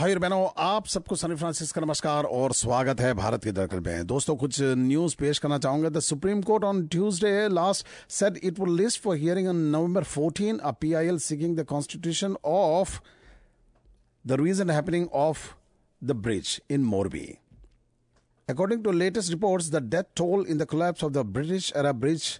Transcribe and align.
भाई 0.00 0.12
और 0.12 0.18
बहनों 0.18 0.46
आप 0.64 0.86
सबको 0.86 1.16
सनी 1.16 1.34
फ्रांसिस 1.36 1.72
का 1.72 1.80
नमस्कार 1.80 2.24
और 2.24 2.52
स्वागत 2.52 3.00
है 3.00 3.12
भारत 3.14 3.44
के 3.44 3.52
दरकल 3.52 3.80
में 3.80 4.06
दोस्तों 4.06 4.36
कुछ 4.36 4.60
न्यूज़ 4.60 5.16
पेश 5.18 5.38
करना 5.38 5.58
चाहूँगा। 5.58 5.88
The 5.88 6.00
supreme 6.00 6.40
court 6.42 6.64
on 6.64 6.86
Tuesday 6.86 7.48
last 7.48 7.86
said 8.10 8.38
it 8.44 8.60
will 8.60 8.74
list 8.76 9.00
for 9.02 9.16
hearing 9.16 9.48
on 9.48 9.56
November 9.56 10.04
14 10.04 10.60
a 10.60 10.70
PIL 10.80 11.18
seeking 11.18 11.56
the 11.56 11.64
constitution 11.64 12.36
of 12.44 12.98
the 14.24 14.40
reason 14.40 14.70
happening 14.70 15.06
of 15.12 15.46
the 16.04 16.16
bridge 16.26 16.60
in 16.70 16.84
Morbi. 16.84 17.28
According 18.48 18.84
to 18.84 18.98
latest 19.02 19.34
reports, 19.34 19.68
the 19.76 19.86
death 19.90 20.14
toll 20.22 20.48
in 20.54 20.64
the 20.64 20.70
collapse 20.74 21.08
of 21.08 21.12
the 21.18 21.28
British 21.36 21.72
era 21.82 21.92
bridge 22.04 22.30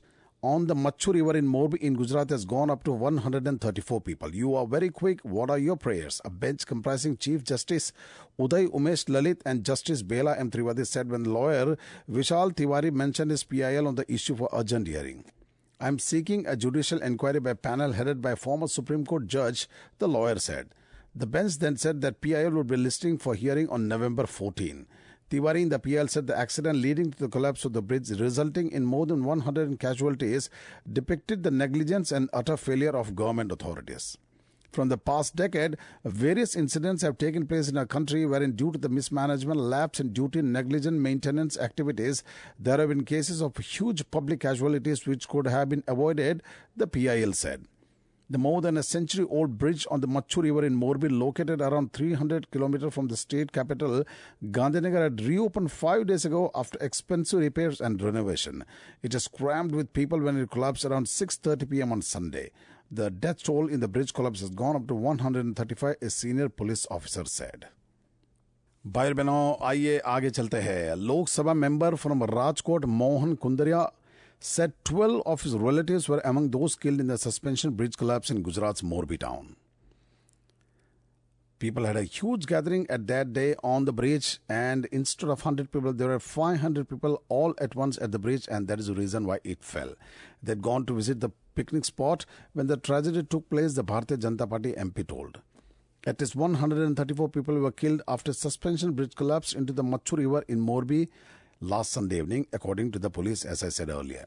on 0.43 0.67
the 0.67 0.75
Machu 0.75 1.13
River 1.13 1.37
in 1.37 1.47
Morbi 1.47 1.79
in 1.79 1.95
Gujarat 1.95 2.31
has 2.31 2.45
gone 2.45 2.71
up 2.71 2.83
to 2.85 2.93
134 2.93 4.01
people. 4.01 4.35
You 4.35 4.55
are 4.55 4.67
very 4.67 4.89
quick. 4.89 5.21
What 5.23 5.51
are 5.51 5.59
your 5.59 5.77
prayers? 5.77 6.21
A 6.25 6.31
bench 6.31 6.67
comprising 6.67 7.17
Chief 7.19 7.45
Justice 7.45 7.93
Uday 8.39 8.67
Umesh 8.69 9.05
Lalit 9.07 9.41
and 9.45 9.65
Justice 9.65 10.03
Bela 10.03 10.37
M. 10.39 10.51
Trivedi 10.51 10.87
said 10.87 11.11
when 11.11 11.25
lawyer 11.25 11.77
Vishal 12.11 12.55
Tiwari 12.55 12.93
mentioned 12.93 13.31
his 13.31 13.45
PIL 13.45 13.87
on 13.87 13.97
the 13.97 14.11
issue 14.13 14.35
for 14.35 14.49
urgent 14.53 14.87
hearing. 14.87 15.25
I 15.79 15.89
am 15.89 15.99
seeking 15.99 16.47
a 16.47 16.57
judicial 16.57 17.03
inquiry 17.03 17.41
by 17.41 17.55
panel 17.55 17.93
headed 17.93 18.23
by 18.23 18.35
former 18.35 18.67
Supreme 18.67 19.05
Court 19.05 19.27
judge, 19.27 19.69
the 19.99 20.09
lawyer 20.09 20.39
said. 20.39 20.69
The 21.15 21.27
bench 21.27 21.59
then 21.59 21.77
said 21.77 22.01
that 22.03 22.21
PIL 22.21 22.51
would 22.53 22.67
be 22.67 22.77
listing 22.77 23.19
for 23.19 23.35
hearing 23.35 23.69
on 23.69 23.89
November 23.89 24.27
14. 24.27 24.87
Tiwari 25.31 25.63
in 25.63 25.69
the 25.69 25.79
PIL 25.79 26.09
said 26.09 26.27
the 26.27 26.37
accident 26.37 26.79
leading 26.79 27.13
to 27.13 27.19
the 27.19 27.29
collapse 27.29 27.65
of 27.65 27.73
the 27.73 27.81
bridge, 27.81 28.11
resulting 28.11 28.73
in 28.73 28.85
more 28.85 29.07
than 29.07 29.23
100 29.23 29.79
casualties, 29.79 30.51
depicted 30.93 31.45
the 31.45 31.53
negligence 31.53 32.11
and 32.11 32.29
utter 32.33 32.57
failure 32.57 32.97
of 32.97 33.15
government 33.15 33.53
authorities. 33.53 34.19
From 34.73 34.89
the 34.89 34.99
past 34.99 35.37
decade, 35.37 35.77
various 36.05 36.57
incidents 36.57 37.03
have 37.03 37.17
taken 37.17 37.47
place 37.47 37.69
in 37.69 37.77
our 37.77 37.87
country 37.87 38.27
wherein, 38.27 38.53
due 38.53 38.73
to 38.73 38.79
the 38.79 38.89
mismanagement, 38.89 39.61
lapse 39.61 40.01
in 40.01 40.13
duty, 40.13 40.43
negligent 40.43 40.99
maintenance 40.99 41.57
activities, 41.59 42.25
there 42.59 42.79
have 42.79 42.89
been 42.89 43.05
cases 43.05 43.41
of 43.41 43.57
huge 43.57 44.11
public 44.11 44.41
casualties 44.41 45.07
which 45.07 45.29
could 45.29 45.47
have 45.47 45.69
been 45.69 45.85
avoided, 45.87 46.43
the 46.77 46.89
PIL 46.89 47.33
said. 47.35 47.67
The 48.30 48.40
more 48.40 48.60
than 48.60 48.76
a 48.76 48.82
century 48.82 49.24
old 49.30 49.60
bridge 49.60 49.86
on 49.92 50.02
the 50.02 50.08
Machu 50.08 50.42
River 50.42 50.66
in 50.66 50.76
Morbi, 50.76 51.10
located 51.10 51.62
around 51.62 51.94
300 51.94 52.50
kilometers 52.50 52.92
from 52.92 53.08
the 53.08 53.16
state 53.16 53.52
capital, 53.52 54.04
Gandhinagar, 54.44 55.04
had 55.04 55.22
reopened 55.22 55.72
five 55.72 56.08
days 56.08 56.26
ago 56.26 56.50
after 56.56 56.80
expensive 56.82 57.40
repairs 57.40 57.80
and 57.80 58.02
renovation. 58.02 58.66
It 59.04 59.14
is 59.14 59.28
crammed 59.28 59.74
with 59.74 59.94
people 59.94 60.20
when 60.20 60.38
it 60.38 60.50
collapsed 60.50 60.86
around 60.86 61.06
6.30 61.06 61.70
p.m. 61.70 61.92
on 61.92 62.02
Sunday. 62.02 62.50
The 62.92 63.12
death 63.12 63.44
toll 63.44 63.68
in 63.68 63.80
the 63.80 63.88
bridge 63.88 64.12
collapse 64.12 64.42
has 64.42 64.50
gone 64.50 64.76
up 64.76 64.88
to 64.88 64.96
135, 64.96 65.96
a 66.02 66.10
senior 66.10 66.50
police 66.50 66.88
officer 66.90 67.26
said. 67.26 67.66
भाई 68.88 69.14
बहनों 69.14 69.66
आइए 69.68 69.98
आगे 70.06 70.30
चलते 70.30 70.58
हैं 70.62 70.96
Lok Sabha 70.96 71.54
member 71.54 71.96
from 72.02 72.24
Rajkot 72.24 72.86
Mohan 72.86 73.34
Kundariya 73.46 73.80
said 74.41 74.73
12 74.85 75.23
of 75.27 75.43
his 75.43 75.55
relatives 75.55 76.09
were 76.09 76.23
among 76.25 76.51
those 76.51 76.75
killed 76.75 76.99
in 76.99 77.09
the 77.09 77.19
suspension 77.19 77.73
bridge 77.73 77.97
collapse 77.97 78.31
in 78.31 78.43
Gujarat's 78.43 78.83
Morbi 78.83 79.19
town. 79.19 79.57
People 81.59 81.85
had 81.85 81.97
a 81.97 82.05
huge 82.05 82.47
gathering 82.47 82.87
at 82.89 83.07
that 83.07 83.35
day 83.35 83.55
on 83.63 83.85
the 83.85 83.93
bridge, 83.93 84.39
and 84.49 84.87
instead 84.87 85.29
of 85.29 85.45
100 85.45 85.71
people, 85.71 85.93
there 85.93 86.09
were 86.09 86.19
500 86.19 86.89
people 86.89 87.23
all 87.29 87.55
at 87.61 87.75
once 87.75 87.99
at 88.01 88.13
the 88.13 88.19
bridge, 88.19 88.49
and 88.51 88.67
that 88.67 88.81
is 88.81 88.87
the 88.87 88.95
reason 88.95 89.27
why 89.27 89.41
it 89.45 89.63
fell. 89.63 89.95
They'd 90.43 90.63
gone 90.63 90.87
to 90.87 90.95
visit 90.95 91.21
the 91.21 91.29
picnic 91.55 91.85
spot 91.85 92.25
when 92.55 92.67
the 92.67 92.79
tragedy 92.79 93.23
took 93.23 93.51
place, 93.51 93.75
the 93.75 93.85
Bharatiya 93.85 94.17
Janata 94.17 94.49
Party 94.49 94.73
MP 94.73 95.07
told. 95.07 95.43
At 96.07 96.19
least 96.19 96.35
134 96.35 97.29
people 97.29 97.59
were 97.59 97.71
killed 97.71 98.01
after 98.09 98.33
suspension 98.33 98.93
bridge 98.93 99.15
collapsed 99.15 99.55
into 99.55 99.75
the 99.75 99.83
Machu 99.83 100.17
River 100.17 100.43
in 100.49 100.61
Morbi 100.61 101.09
last 101.61 101.93
Sunday 101.93 102.19
evening, 102.19 102.47
according 102.55 102.91
to 102.91 102.99
the 102.99 103.11
police, 103.11 103.45
as 103.45 103.63
I 103.63 103.69
said 103.69 103.91
earlier. 103.91 104.25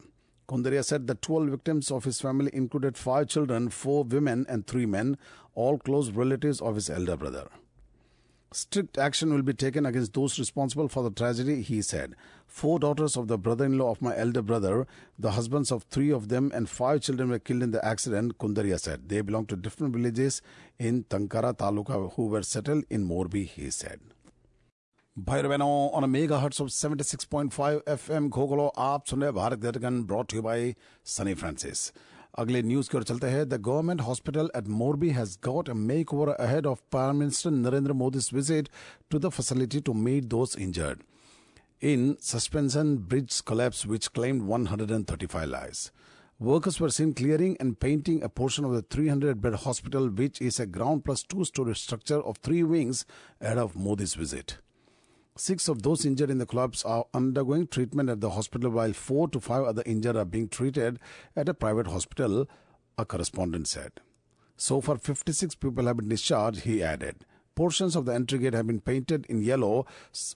Kundaria 0.47 0.85
said 0.85 1.07
the 1.07 1.15
12 1.15 1.49
victims 1.49 1.89
of 1.89 2.03
his 2.03 2.21
family 2.21 2.51
included 2.53 2.95
five 2.95 3.27
children, 3.27 3.69
four 3.69 4.03
women, 4.03 4.45
and 4.47 4.67
three 4.67 4.85
men, 4.85 5.17
all 5.55 5.79
close 5.79 6.11
relatives 6.11 6.61
of 6.61 6.75
his 6.75 6.89
elder 6.89 7.17
brother. 7.17 7.47
Strict 8.51 8.99
action 8.99 9.33
will 9.33 9.41
be 9.41 9.53
taken 9.53 9.83
against 9.83 10.13
those 10.13 10.37
responsible 10.37 10.87
for 10.87 11.01
the 11.01 11.09
tragedy, 11.09 11.63
he 11.63 11.81
said. 11.81 12.13
Four 12.45 12.77
daughters 12.77 13.17
of 13.17 13.27
the 13.27 13.39
brother 13.39 13.65
in 13.65 13.79
law 13.79 13.89
of 13.89 13.99
my 13.99 14.15
elder 14.15 14.43
brother, 14.43 14.85
the 15.17 15.31
husbands 15.31 15.71
of 15.71 15.83
three 15.83 16.11
of 16.11 16.29
them, 16.29 16.51
and 16.53 16.69
five 16.69 17.01
children 17.01 17.31
were 17.31 17.39
killed 17.39 17.63
in 17.63 17.71
the 17.71 17.83
accident, 17.83 18.37
Kundaria 18.37 18.79
said. 18.79 19.09
They 19.09 19.21
belong 19.21 19.47
to 19.47 19.55
different 19.55 19.95
villages 19.95 20.43
in 20.77 21.05
Tankara 21.05 21.57
Taluka 21.57 22.13
who 22.13 22.27
were 22.27 22.43
settled 22.43 22.83
in 22.91 23.07
Morbi, 23.07 23.47
he 23.47 23.71
said. 23.71 23.99
भाई 25.17 25.41
बहनों 25.43 25.69
on 25.97 26.09
mega 26.09 26.37
hertz 26.39 26.61
of 26.61 26.67
76.5 26.69 27.89
FM 27.89 28.29
कोकोलो 28.35 28.65
आप 28.85 29.05
सुन 29.07 29.21
रहे 29.21 29.31
भारत 29.31 29.59
गठगन 29.59 30.01
brought 30.03 30.33
you 30.33 30.41
by 30.41 30.73
Sunny 31.05 31.33
Francis 31.33 31.91
अगले 32.39 32.61
news 32.63 32.87
की 32.89 32.97
ओर 32.97 33.03
चलते 33.03 33.27
हैं 33.27 33.47
the 33.49 33.59
government 33.67 34.01
hospital 34.01 34.49
at 34.57 34.67
Morbi 34.79 35.09
has 35.17 35.37
got 35.45 35.69
a 35.69 35.73
make 35.73 36.13
over 36.13 36.29
ahead 36.29 36.67
of 36.67 36.81
prime 36.91 37.15
minister 37.15 37.51
Narendra 37.51 37.93
visit 38.01 38.33
visit 38.33 38.69
to 39.11 39.19
the 39.19 39.29
facility 39.37 39.79
to 39.79 39.93
meet 40.07 40.25
those 40.33 40.55
injured 40.59 41.03
in 41.91 42.09
suspension 42.31 42.91
bridge 43.13 43.39
collapse 43.45 43.85
which 43.85 44.11
claimed 44.17 44.43
135 44.57 45.47
lives. 45.47 45.85
Workers 46.39 46.77
were 46.79 46.91
seen 46.97 47.13
clearing 47.13 47.57
and 47.59 47.79
painting 47.79 48.21
a 48.23 48.29
portion 48.41 48.65
of 48.65 48.75
the 48.75 48.83
300 48.97 49.39
bed 49.41 49.61
hospital, 49.65 50.07
which 50.21 50.41
is 50.41 50.59
a 50.59 50.71
ground 50.77 51.03
plus 51.05 51.23
two 51.33 51.45
story 51.45 51.75
structure 51.75 52.21
of 52.31 52.45
three 52.49 52.63
wings 52.75 53.07
ahead 53.41 53.65
of 53.65 53.81
Modi's 53.87 54.15
visit. 54.15 54.59
Six 55.35 55.67
of 55.67 55.81
those 55.81 56.05
injured 56.05 56.29
in 56.29 56.37
the 56.37 56.45
collapse 56.45 56.85
are 56.85 57.07
undergoing 57.11 57.65
treatment 57.65 58.07
at 58.07 58.21
the 58.21 58.29
hospital, 58.29 58.69
while 58.69 58.93
four 58.93 59.27
to 59.29 59.39
five 59.39 59.63
other 59.63 59.81
injured 59.83 60.15
are 60.15 60.25
being 60.25 60.47
treated 60.47 60.99
at 61.35 61.49
a 61.49 61.55
private 61.55 61.87
hospital, 61.87 62.47
a 62.99 63.05
correspondent 63.05 63.67
said. 63.67 63.93
So 64.57 64.79
far, 64.79 64.97
56 64.97 65.55
people 65.55 65.87
have 65.87 65.97
been 65.97 66.09
discharged, 66.09 66.61
he 66.61 66.83
added. 66.83 67.25
Portions 67.55 67.95
of 67.95 68.05
the 68.05 68.13
entry 68.13 68.37
gate 68.37 68.53
have 68.53 68.67
been 68.67 68.79
painted 68.79 69.25
in 69.27 69.41
yellow, 69.41 69.87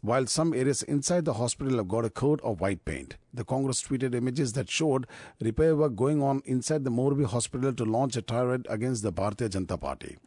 while 0.02 0.26
some 0.26 0.54
areas 0.54 0.82
inside 0.82 1.26
the 1.26 1.34
hospital 1.34 1.78
have 1.78 1.88
got 1.88 2.06
a 2.06 2.10
coat 2.10 2.42
of 2.44 2.60
white 2.60 2.84
paint. 2.84 3.18
The 3.32 3.46
Congress 3.46 3.84
tweeted 3.84 4.16
images 4.16 4.54
that 4.54 4.70
showed 4.70 5.06
repair 5.40 5.76
work 5.76 5.96
going 5.96 6.24
on 6.24 6.42
inside 6.46 6.84
the 6.84 6.92
Morbi 6.92 7.26
hospital 7.26 7.72
to 7.74 7.86
launch 7.86 8.16
a 8.18 8.24
tirade 8.24 8.66
against 8.68 9.04
the 9.04 9.14
Bharatiya 9.14 9.50
Janata 9.50 9.80
Party. 9.80 10.18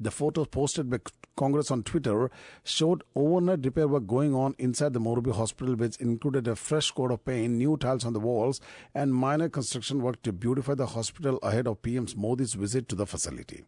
The 0.00 0.12
photos 0.12 0.46
posted 0.46 0.88
by 0.88 0.98
Congress 1.36 1.72
on 1.72 1.82
Twitter 1.82 2.30
showed 2.62 3.02
overnight 3.16 3.64
repair 3.64 3.88
work 3.88 4.06
going 4.06 4.32
on 4.32 4.54
inside 4.56 4.92
the 4.92 5.00
Morbi 5.00 5.32
hospital, 5.34 5.74
which 5.74 5.96
included 5.96 6.46
a 6.46 6.54
fresh 6.54 6.92
coat 6.92 7.10
of 7.10 7.24
paint, 7.24 7.54
new 7.54 7.76
tiles 7.76 8.04
on 8.04 8.12
the 8.12 8.20
walls, 8.20 8.60
and 8.94 9.12
minor 9.12 9.48
construction 9.48 10.00
work 10.00 10.22
to 10.22 10.32
beautify 10.32 10.74
the 10.74 10.86
hospital 10.86 11.38
ahead 11.42 11.66
of 11.66 11.82
PM 11.82 12.06
Modi's 12.16 12.54
visit 12.54 12.88
to 12.88 12.94
the 12.94 13.06
facility. 13.06 13.64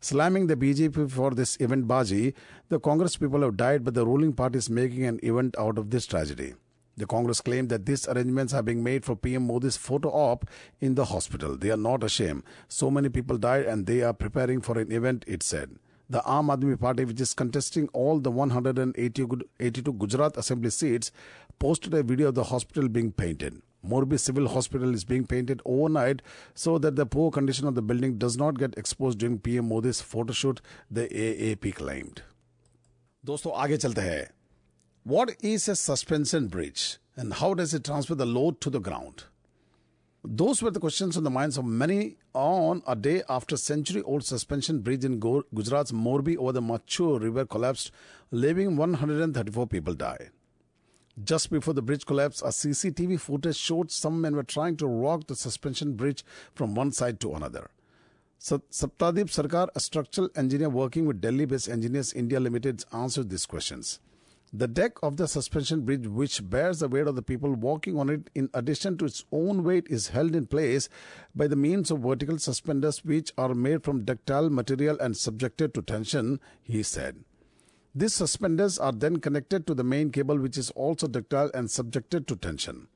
Slamming 0.00 0.48
the 0.48 0.56
BJP 0.56 1.10
for 1.10 1.30
this 1.30 1.56
event 1.60 1.88
Baji, 1.88 2.34
the 2.68 2.78
Congress 2.78 3.16
people 3.16 3.40
have 3.40 3.56
died, 3.56 3.84
but 3.84 3.94
the 3.94 4.04
ruling 4.04 4.34
party 4.34 4.58
is 4.58 4.68
making 4.68 5.06
an 5.06 5.18
event 5.22 5.56
out 5.58 5.78
of 5.78 5.88
this 5.88 6.04
tragedy. 6.04 6.54
The 6.97 7.05
Congress 7.05 7.39
claimed 7.39 7.69
that 7.69 7.85
these 7.85 8.07
arrangements 8.09 8.53
are 8.53 8.61
being 8.61 8.83
made 8.83 9.05
for 9.05 9.15
PM 9.15 9.47
Modi's 9.47 9.77
photo 9.77 10.09
op 10.09 10.49
in 10.81 10.95
the 10.95 11.05
hospital. 11.05 11.55
They 11.55 11.71
are 11.71 11.77
not 11.77 12.03
ashamed. 12.03 12.43
So 12.67 12.91
many 12.91 13.07
people 13.07 13.37
died 13.37 13.65
and 13.65 13.85
they 13.85 14.01
are 14.01 14.13
preparing 14.13 14.59
for 14.59 14.77
an 14.77 14.91
event, 14.91 15.23
it 15.25 15.41
said. 15.41 15.77
The 16.09 16.19
Aam 16.21 16.47
Aadmi 16.53 16.77
Party, 16.77 17.05
which 17.05 17.21
is 17.21 17.33
contesting 17.33 17.87
all 17.93 18.19
the 18.19 18.31
182 18.31 19.93
Gujarat 19.93 20.35
Assembly 20.35 20.71
seats, 20.71 21.11
posted 21.59 21.93
a 21.93 22.03
video 22.03 22.29
of 22.29 22.35
the 22.35 22.45
hospital 22.45 22.89
being 22.89 23.11
painted. 23.11 23.61
Morbi 23.87 24.19
Civil 24.19 24.49
Hospital 24.49 24.93
is 24.93 25.05
being 25.05 25.25
painted 25.25 25.61
overnight 25.65 26.21
so 26.53 26.77
that 26.79 26.97
the 26.97 27.05
poor 27.05 27.31
condition 27.31 27.65
of 27.65 27.75
the 27.75 27.81
building 27.81 28.17
does 28.17 28.35
not 28.37 28.59
get 28.59 28.77
exposed 28.77 29.19
during 29.19 29.39
PM 29.39 29.69
Modi's 29.69 30.01
photo 30.01 30.33
shoot, 30.33 30.59
the 30.91 31.07
AAP 31.07 31.75
claimed. 31.75 32.23
दोस्तों 33.25 33.51
आगे 33.53 33.77
चलते 33.77 34.01
हैं 34.01 34.29
what 35.04 35.36
is 35.42 35.68
a 35.68 35.76
suspension 35.76 36.48
bridge 36.48 36.96
and 37.14 37.34
how 37.34 37.52
does 37.52 37.74
it 37.74 37.84
transfer 37.84 38.14
the 38.14 38.24
load 38.24 38.58
to 38.62 38.70
the 38.70 38.80
ground? 38.80 39.24
Those 40.24 40.62
were 40.62 40.70
the 40.70 40.80
questions 40.80 41.18
on 41.18 41.24
the 41.24 41.30
minds 41.30 41.58
of 41.58 41.66
many 41.66 42.16
on 42.32 42.82
a 42.86 42.96
day 42.96 43.22
after 43.28 43.58
century 43.58 44.00
old 44.00 44.24
suspension 44.24 44.80
bridge 44.80 45.04
in 45.04 45.20
Gujarat's 45.20 45.92
Morbi 45.92 46.38
over 46.38 46.52
the 46.52 46.62
Machu 46.62 47.20
river 47.20 47.44
collapsed, 47.44 47.90
leaving 48.30 48.76
134 48.76 49.66
people 49.66 49.92
die. 49.92 50.30
Just 51.22 51.50
before 51.50 51.74
the 51.74 51.82
bridge 51.82 52.06
collapsed, 52.06 52.40
a 52.40 52.46
CCTV 52.46 53.20
footage 53.20 53.56
showed 53.56 53.90
some 53.92 54.22
men 54.22 54.34
were 54.34 54.42
trying 54.42 54.78
to 54.78 54.86
rock 54.86 55.26
the 55.26 55.36
suspension 55.36 55.92
bridge 55.92 56.24
from 56.54 56.74
one 56.74 56.92
side 56.92 57.20
to 57.20 57.34
another. 57.34 57.68
Saptadeep 58.40 59.28
Sarkar, 59.28 59.68
a 59.74 59.80
structural 59.80 60.30
engineer 60.34 60.70
working 60.70 61.04
with 61.04 61.20
Delhi 61.20 61.44
based 61.44 61.68
Engineers 61.68 62.14
India 62.14 62.40
Limited, 62.40 62.86
answered 62.90 63.28
these 63.28 63.44
questions. 63.44 64.00
The 64.56 64.68
deck 64.68 65.02
of 65.02 65.16
the 65.16 65.26
suspension 65.26 65.80
bridge, 65.80 66.06
which 66.06 66.48
bears 66.48 66.78
the 66.78 66.86
weight 66.86 67.08
of 67.08 67.16
the 67.16 67.22
people 67.22 67.52
walking 67.54 67.98
on 67.98 68.08
it 68.08 68.30
in 68.36 68.50
addition 68.54 68.96
to 68.98 69.04
its 69.04 69.24
own 69.32 69.64
weight, 69.64 69.88
is 69.90 70.08
held 70.08 70.36
in 70.36 70.46
place 70.46 70.88
by 71.34 71.48
the 71.48 71.56
means 71.56 71.90
of 71.90 72.02
vertical 72.02 72.38
suspenders 72.38 73.04
which 73.04 73.32
are 73.36 73.52
made 73.52 73.82
from 73.82 74.04
ductile 74.04 74.50
material 74.50 74.96
and 75.00 75.16
subjected 75.16 75.74
to 75.74 75.82
tension, 75.82 76.38
he 76.62 76.84
said. 76.84 77.24
These 77.96 78.14
suspenders 78.14 78.78
are 78.78 78.92
then 78.92 79.16
connected 79.16 79.66
to 79.66 79.74
the 79.74 79.82
main 79.82 80.12
cable, 80.12 80.38
which 80.38 80.56
is 80.56 80.70
also 80.70 81.08
ductile 81.08 81.50
and 81.52 81.68
subjected 81.68 82.28
to 82.28 82.36
tension. 82.36 82.86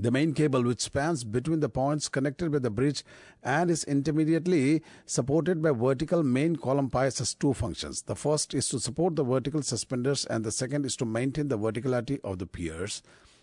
The 0.00 0.10
main 0.10 0.32
cable, 0.32 0.62
which 0.62 0.80
spans 0.80 1.24
between 1.24 1.60
the 1.60 1.68
points 1.68 2.08
connected 2.08 2.50
with 2.50 2.62
the 2.62 2.70
bridge 2.70 3.04
and 3.42 3.70
is 3.70 3.84
intermediately 3.84 4.82
supported 5.04 5.60
by 5.60 5.72
vertical 5.72 6.22
main 6.22 6.56
column 6.56 6.88
piers, 6.88 7.18
has 7.18 7.34
two 7.34 7.52
functions. 7.52 8.00
The 8.00 8.16
first 8.16 8.54
is 8.54 8.66
to 8.70 8.80
support 8.80 9.16
the 9.16 9.24
vertical 9.24 9.60
suspenders, 9.60 10.24
and 10.24 10.42
the 10.42 10.52
second 10.52 10.86
is 10.86 10.96
to 10.96 11.04
maintain 11.04 11.48
the 11.48 11.58
verticality 11.58 12.18
of 12.24 12.38
the 12.38 12.46
piers, 12.46 13.02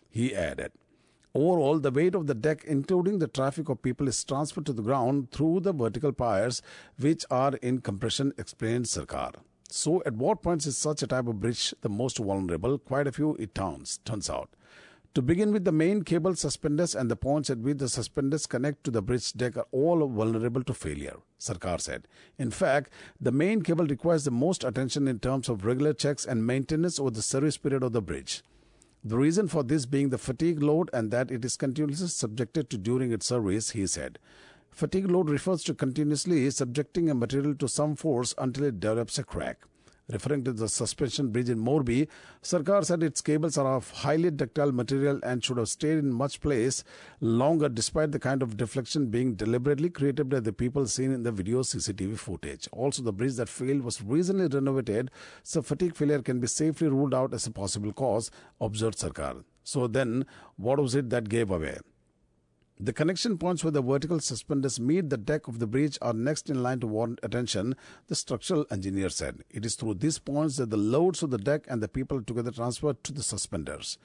he 0.10 0.34
added. 0.34 0.72
Overall, 1.36 1.78
the 1.78 1.92
weight 1.92 2.16
of 2.16 2.26
the 2.26 2.34
deck, 2.34 2.64
including 2.64 3.20
the 3.20 3.28
traffic 3.28 3.70
of 3.70 3.84
people, 3.84 4.08
is 4.08 4.24
transferred 4.24 4.66
to 4.66 4.74
the 4.74 4.82
ground 4.82 5.30
through 5.30 5.60
the 5.60 5.74
vertical 5.74 6.12
piers, 6.12 6.64
which 6.98 7.24
are 7.30 7.54
in 7.58 7.82
compression, 7.82 8.34
explained 8.40 8.86
Sarkar. 8.86 9.34
So, 9.70 10.02
at 10.08 10.16
what 10.16 10.42
points 10.42 10.66
is 10.66 10.76
such 10.76 11.04
a 11.04 11.08
type 11.08 11.28
of 11.28 11.40
bridge 11.40 11.76
the 11.82 11.90
most 11.90 12.18
vulnerable? 12.18 12.80
Quite 12.80 13.06
a 13.06 13.12
few 13.12 13.36
it 13.36 13.54
turns, 13.54 14.00
turns 14.06 14.28
out. 14.28 14.50
To 15.18 15.24
begin 15.24 15.52
with, 15.52 15.66
the 15.66 15.72
main 15.72 16.04
cable 16.04 16.36
suspenders 16.36 16.94
and 16.94 17.10
the 17.10 17.16
points 17.16 17.50
at 17.50 17.58
which 17.58 17.80
the 17.80 17.90
suspenders 17.90 18.46
connect 18.46 18.84
to 18.84 18.92
the 18.92 19.02
bridge 19.02 19.34
deck 19.34 19.58
are 19.58 19.66
all 19.72 20.08
vulnerable 20.08 20.64
to 20.66 20.76
failure, 20.76 21.16
Sarkar 21.40 21.82
said. 21.82 22.08
In 22.38 22.52
fact, 22.52 22.92
the 23.20 23.32
main 23.32 23.64
cable 23.64 23.88
requires 23.88 24.26
the 24.26 24.30
most 24.30 24.64
attention 24.64 25.08
in 25.08 25.18
terms 25.18 25.50
of 25.50 25.66
regular 25.66 25.94
checks 25.94 26.24
and 26.24 26.46
maintenance 26.46 27.00
over 27.00 27.10
the 27.10 27.24
service 27.24 27.58
period 27.58 27.82
of 27.82 27.94
the 27.94 28.02
bridge. 28.04 28.44
The 29.04 29.18
reason 29.18 29.48
for 29.48 29.64
this 29.64 29.88
being 29.88 30.10
the 30.10 30.20
fatigue 30.20 30.62
load 30.62 30.92
and 30.94 31.10
that 31.10 31.32
it 31.32 31.44
is 31.44 31.58
continuously 31.58 32.10
subjected 32.10 32.70
to 32.70 32.78
during 32.78 33.12
its 33.12 33.26
service, 33.26 33.72
he 33.72 33.88
said. 33.88 34.20
Fatigue 34.70 35.10
load 35.10 35.32
refers 35.32 35.64
to 35.64 35.74
continuously 35.74 36.48
subjecting 36.52 37.10
a 37.10 37.16
material 37.16 37.56
to 37.56 37.68
some 37.68 37.96
force 37.96 38.36
until 38.38 38.66
it 38.66 38.80
develops 38.80 39.18
a 39.18 39.24
crack. 39.24 39.66
Referring 40.10 40.46
to 40.46 40.54
the 40.54 40.70
suspension 40.70 41.32
bridge 41.32 41.50
in 41.50 41.60
Morbi, 41.60 42.08
Sarkar 42.42 42.86
said 42.86 43.04
its 43.04 43.20
cables 43.20 43.58
are 43.58 43.76
of 43.76 43.92
highly 43.92 44.32
ductile 44.32 44.72
material 44.72 45.20
and 45.22 45.44
should 45.44 45.58
have 45.58 45.68
stayed 45.68 45.98
in 45.98 46.14
much 46.14 46.40
place 46.40 46.86
longer 47.20 47.68
despite 47.68 48.14
the 48.14 48.20
kind 48.20 48.42
of 48.42 48.56
deflection 48.56 49.08
being 49.08 49.36
deliberately 49.36 49.90
created 49.90 50.30
by 50.30 50.40
the 50.40 50.54
people 50.54 50.88
seen 50.88 51.12
in 51.12 51.24
the 51.24 51.32
video 51.34 51.60
CCTV 51.60 52.18
footage. 52.18 52.70
Also, 52.72 53.04
the 53.04 53.12
bridge 53.12 53.36
that 53.36 53.50
failed 53.50 53.82
was 53.82 54.02
recently 54.02 54.48
renovated, 54.48 55.12
so 55.44 55.62
fatigue 55.62 55.98
failure 55.98 56.22
can 56.22 56.40
be 56.40 56.48
safely 56.48 56.88
ruled 56.88 57.14
out 57.14 57.34
as 57.34 57.46
a 57.46 57.52
possible 57.52 57.92
cause, 57.92 58.32
observed 58.62 58.98
Sarkar. 58.98 59.44
So 59.66 59.88
then, 59.88 60.26
what 60.56 60.80
was 60.80 60.96
it 60.96 61.10
that 61.10 61.28
gave 61.28 61.52
away? 61.52 61.80
The 62.80 62.94
connection 62.94 63.40
points 63.40 63.64
where 63.64 63.72
the 63.72 63.82
vertical 63.82 64.20
suspenders 64.20 64.80
meet 64.80 65.10
the 65.10 65.18
deck 65.18 65.48
of 65.48 65.58
the 65.58 65.66
bridge 65.66 65.98
are 66.00 66.14
next 66.14 66.48
in 66.48 66.62
line 66.62 66.80
to 66.82 66.88
warrant 66.88 67.20
attention, 67.24 67.76
the 68.08 68.14
structural 68.14 68.68
engineer 68.70 69.10
said. 69.10 69.44
It 69.50 69.66
is 69.66 69.74
through 69.74 69.96
these 69.96 70.20
points 70.20 70.58
that 70.58 70.70
the 70.70 70.78
loads 70.78 71.24
of 71.24 71.32
the 71.32 71.40
deck 71.40 71.66
and 71.68 71.82
the 71.82 71.88
people 71.88 72.22
together 72.22 72.52
transfer 72.52 72.94
to 72.94 73.12
the 73.12 73.24
suspenders. 73.24 73.98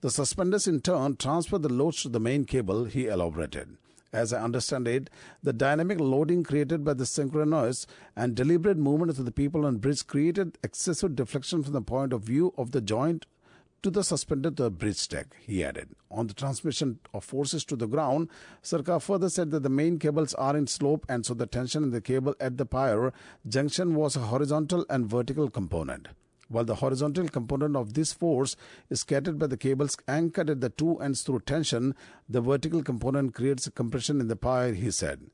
The 0.00 0.12
suspenders 0.12 0.68
in 0.68 0.80
turn 0.80 1.16
transfer 1.16 1.58
the 1.58 1.72
loads 1.72 2.02
to 2.02 2.08
the 2.08 2.20
main 2.20 2.44
cable, 2.44 2.84
he 2.84 3.08
elaborated. 3.08 3.76
As 4.12 4.32
I 4.32 4.42
understand 4.44 4.86
it, 4.86 5.10
the 5.42 5.52
dynamic 5.52 5.98
loading 5.98 6.44
created 6.44 6.84
by 6.84 6.94
the 6.94 7.06
synchronous 7.06 7.84
and 8.14 8.36
deliberate 8.36 8.78
movement 8.78 9.10
of 9.10 9.24
the 9.24 9.32
people 9.32 9.66
on 9.66 9.78
bridge 9.78 10.06
created 10.06 10.56
excessive 10.62 11.16
deflection 11.16 11.64
from 11.64 11.72
the 11.72 11.82
point 11.82 12.12
of 12.12 12.22
view 12.22 12.54
of 12.56 12.70
the 12.70 12.80
joint 12.80 13.26
to 13.82 13.90
the 13.90 14.02
suspended 14.02 14.56
the 14.56 14.70
bridge 14.70 15.08
deck, 15.08 15.36
he 15.40 15.64
added. 15.64 15.88
On 16.10 16.26
the 16.26 16.34
transmission 16.34 16.98
of 17.14 17.24
forces 17.24 17.64
to 17.66 17.76
the 17.76 17.86
ground, 17.86 18.28
Sarkar 18.62 19.00
further 19.00 19.28
said 19.28 19.50
that 19.50 19.62
the 19.62 19.68
main 19.68 19.98
cables 19.98 20.34
are 20.34 20.56
in 20.56 20.66
slope 20.66 21.06
and 21.08 21.24
so 21.24 21.34
the 21.34 21.46
tension 21.46 21.82
in 21.82 21.90
the 21.90 22.00
cable 22.00 22.34
at 22.40 22.56
the 22.58 22.66
pier 22.66 23.12
junction 23.48 23.94
was 23.94 24.16
a 24.16 24.20
horizontal 24.20 24.84
and 24.90 25.06
vertical 25.06 25.48
component. 25.48 26.08
While 26.48 26.64
the 26.64 26.76
horizontal 26.76 27.28
component 27.28 27.76
of 27.76 27.94
this 27.94 28.12
force 28.12 28.56
is 28.90 29.00
scattered 29.00 29.38
by 29.38 29.46
the 29.46 29.56
cables 29.56 29.96
anchored 30.08 30.50
at 30.50 30.60
the 30.60 30.68
two 30.68 30.98
ends 30.98 31.22
through 31.22 31.40
tension, 31.40 31.94
the 32.28 32.40
vertical 32.40 32.82
component 32.82 33.34
creates 33.34 33.68
a 33.68 33.70
compression 33.70 34.20
in 34.20 34.26
the 34.26 34.36
pier, 34.36 34.74
he 34.74 34.90
said. 34.90 35.30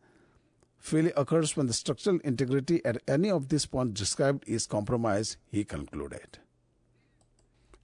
Failure 0.79 1.15
occurs 1.17 1.57
when 1.57 1.67
the 1.67 1.73
structural 1.73 2.21
integrity 2.23 2.85
at 2.85 3.03
any 3.09 3.31
of 3.31 3.49
these 3.49 3.67
points 3.67 3.99
described 3.99 4.45
is 4.47 4.67
compromised, 4.67 5.37
he 5.51 5.65
concluded. 5.65 6.39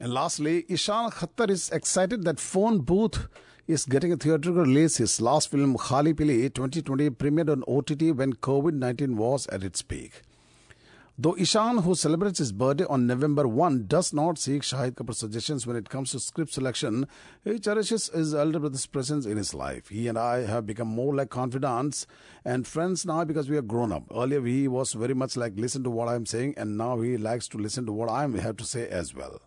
And 0.02 0.12
lastly, 0.12 0.64
Ishaan 0.64 1.12
Khatter 1.12 1.48
is 1.48 1.70
excited 1.70 2.24
that 2.24 2.40
Phone 2.40 2.82
Bhoot 2.82 3.28
is 3.68 3.84
getting 3.84 4.12
a 4.12 4.16
theatrical 4.16 4.64
release. 4.64 4.96
His 4.96 5.20
last 5.20 5.48
film, 5.48 5.76
Khali 5.78 6.12
Pili 6.12 6.52
2020, 6.52 7.10
premiered 7.10 7.48
on 7.48 7.62
OTT 7.68 8.16
when 8.16 8.32
COVID 8.32 8.74
19 8.74 9.16
was 9.16 9.46
at 9.46 9.62
its 9.62 9.80
peak. 9.80 10.22
Though 11.16 11.34
Ishaan, 11.34 11.84
who 11.84 11.94
celebrates 11.94 12.40
his 12.40 12.50
birthday 12.50 12.84
on 12.86 13.06
November 13.06 13.46
1, 13.46 13.86
does 13.86 14.12
not 14.12 14.38
seek 14.38 14.62
Shahid 14.62 14.96
Kapoor's 14.96 15.18
suggestions 15.18 15.68
when 15.68 15.76
it 15.76 15.88
comes 15.88 16.10
to 16.10 16.18
script 16.18 16.52
selection, 16.52 17.06
he 17.44 17.60
cherishes 17.60 18.08
his 18.08 18.34
elder 18.34 18.58
brother's 18.58 18.86
presence 18.86 19.24
in 19.24 19.36
his 19.36 19.54
life. 19.54 19.86
He 19.90 20.08
and 20.08 20.18
I 20.18 20.46
have 20.46 20.66
become 20.66 20.88
more 20.88 21.14
like 21.14 21.30
confidants 21.30 22.08
and 22.44 22.66
friends 22.66 23.06
now 23.06 23.22
because 23.22 23.48
we 23.48 23.56
are 23.56 23.62
grown 23.62 23.92
up. 23.92 24.02
Earlier, 24.12 24.42
he 24.44 24.66
was 24.66 24.94
very 24.94 25.14
much 25.14 25.36
like, 25.36 25.52
listen 25.54 25.84
to 25.84 25.90
what 25.90 26.08
I'm 26.08 26.26
saying, 26.26 26.54
and 26.56 26.76
now 26.76 27.00
he 27.00 27.16
likes 27.16 27.46
to 27.48 27.56
listen 27.56 27.86
to 27.86 27.92
what 27.92 28.08
I 28.08 28.26
have 28.26 28.56
to 28.56 28.64
say 28.64 28.88
as 28.88 29.14
well. 29.14 29.40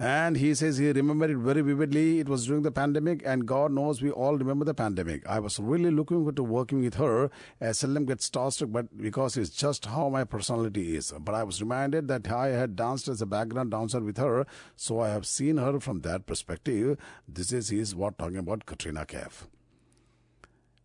And 0.00 0.38
he 0.38 0.54
says 0.54 0.78
he 0.78 0.90
remembered 0.92 1.28
it 1.28 1.36
very 1.36 1.60
vividly. 1.60 2.20
It 2.20 2.26
was 2.26 2.46
during 2.46 2.62
the 2.62 2.72
pandemic, 2.72 3.20
and 3.22 3.46
God 3.46 3.70
knows 3.70 4.00
we 4.00 4.10
all 4.10 4.34
remember 4.34 4.64
the 4.64 4.72
pandemic. 4.72 5.28
I 5.28 5.40
was 5.40 5.60
really 5.60 5.90
looking 5.90 6.16
forward 6.16 6.36
to 6.36 6.42
working 6.42 6.80
with 6.80 6.94
her. 6.94 7.30
I 7.60 7.72
seldom 7.72 8.06
get 8.06 8.20
starstruck, 8.20 8.72
but 8.72 8.96
because 8.96 9.36
it's 9.36 9.50
just 9.50 9.84
how 9.84 10.08
my 10.08 10.24
personality 10.24 10.96
is. 10.96 11.12
But 11.20 11.34
I 11.34 11.44
was 11.44 11.60
reminded 11.60 12.08
that 12.08 12.32
I 12.32 12.46
had 12.46 12.76
danced 12.76 13.08
as 13.08 13.20
a 13.20 13.26
background 13.26 13.72
dancer 13.72 14.00
with 14.00 14.16
her, 14.16 14.46
so 14.74 15.00
I 15.00 15.10
have 15.10 15.26
seen 15.26 15.58
her 15.58 15.78
from 15.80 16.00
that 16.00 16.24
perspective. 16.24 16.96
This 17.28 17.52
is 17.52 17.68
his 17.68 17.94
what 17.94 18.16
talking 18.16 18.38
about 18.38 18.64
Katrina 18.64 19.04
Kaif. 19.04 19.48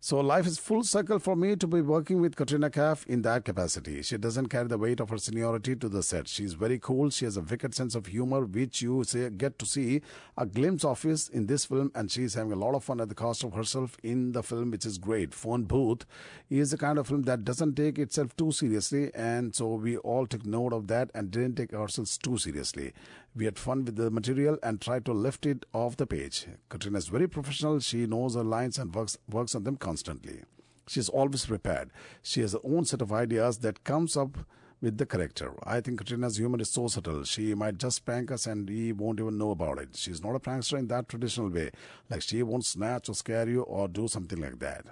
So 0.06 0.20
life 0.20 0.46
is 0.46 0.60
full 0.60 0.84
circle 0.84 1.18
for 1.18 1.36
me 1.36 1.56
to 1.56 1.66
be 1.66 1.82
working 1.82 2.22
with 2.22 2.36
Katrina 2.36 2.70
Kaif 2.70 3.08
in 3.08 3.24
that 3.24 3.44
capacity. 3.44 4.04
She 4.04 4.18
doesn't 4.18 4.50
carry 4.50 4.68
the 4.68 4.78
weight 4.78 5.00
of 5.00 5.10
her 5.10 5.18
seniority 5.18 5.76
to 5.78 5.90
the 5.90 6.04
set. 6.04 6.28
She's 6.28 6.54
very 6.54 6.78
cool. 6.78 7.10
She 7.10 7.26
has 7.26 7.38
a 7.38 7.42
wicked 7.42 7.74
sense 7.74 7.96
of 7.96 8.06
humor, 8.06 8.46
which 8.46 8.84
you 8.84 9.04
say, 9.04 9.32
get 9.32 9.58
to 9.58 9.66
see 9.66 10.04
a 10.38 10.46
glimpse 10.46 10.86
of 10.86 11.04
is 11.06 11.28
in 11.30 11.48
this 11.48 11.66
film, 11.66 11.92
and 11.96 12.12
she's 12.12 12.36
having 12.36 12.52
a 12.52 12.56
lot 12.56 12.76
of 12.76 12.84
fun 12.84 13.02
at 13.02 13.10
the 13.10 13.16
cost 13.16 13.44
of 13.44 13.54
herself 13.54 13.98
in 14.04 14.34
the 14.34 14.44
film, 14.44 14.70
which 14.70 14.86
is 14.86 15.00
great. 15.00 15.34
Phone 15.34 15.66
Bhoot 15.66 16.04
is 16.52 16.70
the 16.70 16.78
kind 16.78 17.00
of 17.00 17.08
film 17.08 17.24
that 17.24 17.44
doesn't 17.44 17.74
take 17.74 17.98
itself 17.98 18.38
too 18.38 18.52
seriously, 18.52 19.10
and 19.16 19.56
so 19.56 19.74
we 19.74 19.98
all 19.98 20.28
took 20.28 20.46
note 20.46 20.72
of 20.72 20.86
that 20.86 21.10
and 21.16 21.32
didn't 21.32 21.56
take 21.56 21.74
ourselves 21.74 22.16
too 22.20 22.38
seriously. 22.38 22.94
We 23.36 23.46
had 23.46 23.60
fun 23.60 23.84
with 23.84 23.98
the 23.98 24.10
material 24.10 24.58
and 24.64 24.80
tried 24.80 25.04
to 25.06 25.12
lift 25.12 25.46
it 25.46 25.66
off 25.74 25.98
the 25.98 26.08
page. 26.08 26.48
Katrina 26.70 26.98
is 26.98 27.10
very 27.10 27.28
professional. 27.28 27.80
She 27.80 28.06
knows 28.08 28.36
her 28.36 28.44
lines 28.44 28.78
and 28.78 28.96
works 28.96 29.18
works 29.30 29.56
on 29.56 29.66
them 29.66 29.76
constantly. 29.76 30.44
She 30.88 31.02
is 31.02 31.10
always 31.10 31.46
prepared. 31.46 31.92
She 32.22 32.42
has 32.42 32.54
her 32.54 32.60
own 32.64 32.86
set 32.86 33.02
of 33.02 33.12
ideas 33.12 33.58
that 33.58 33.84
comes 33.84 34.16
up 34.16 34.38
with 34.82 34.98
the 34.98 35.06
character. 35.06 35.54
I 35.64 35.82
think 35.82 35.98
Katrina's 35.98 36.38
humor 36.38 36.62
is 36.62 36.70
so 36.70 36.88
subtle. 36.88 37.24
She 37.26 37.54
might 37.56 37.78
just 37.78 38.06
prank 38.06 38.32
us 38.32 38.46
and 38.46 38.70
we 38.70 38.94
won't 38.94 39.20
even 39.20 39.38
know 39.38 39.52
about 39.52 39.80
it. 39.80 39.96
She's 39.96 40.24
not 40.24 40.36
a 40.36 40.40
prankster 40.40 40.78
in 40.78 40.88
that 40.88 41.10
traditional 41.10 41.50
way. 41.50 41.72
Like 42.10 42.22
she 42.22 42.42
won't 42.42 42.66
snatch 42.66 43.10
or 43.10 43.16
scare 43.16 43.50
you 43.50 43.64
or 43.64 43.88
do 43.90 44.08
something 44.08 44.40
like 44.40 44.60
that. 44.60 44.86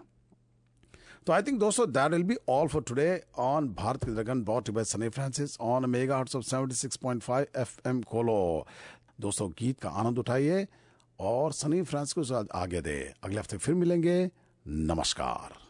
तो 1.27 1.33
I 1.33 1.41
think 1.41 1.59
दोस्तों 1.59 1.91
that 1.91 2.11
will 2.11 2.23
be 2.23 2.35
all 2.49 2.67
for 2.67 2.81
today 2.81 3.23
on 3.37 3.67
Bharat 3.69 4.03
की 4.03 4.11
लगन 4.11 4.43
brought 4.43 4.69
by 4.69 4.83
Sunny 4.83 5.09
Francis 5.09 5.57
on 5.61 5.89
mega 5.89 6.15
hertz 6.15 6.35
of 6.35 6.43
seventy 6.43 6.75
six 6.75 6.95
point 6.95 7.21
five 7.21 7.45
F 7.57 7.87
M 7.87 8.01
खोलो 8.03 8.67
दोस्तों, 9.21 9.49
गीत 9.49 9.79
का 9.79 9.89
आनंद 9.89 10.19
उठाइए 10.19 10.67
और 11.19 11.51
सनी 11.51 11.81
फ्रांसिस 11.81 12.13
को 12.13 12.47
आगे 12.59 12.81
दे। 12.81 13.13
अगले 13.23 13.39
हफ़्ते 13.39 13.57
फिर 13.57 13.75
मिलेंगे। 13.75 14.29
नमस्कार। 14.67 15.62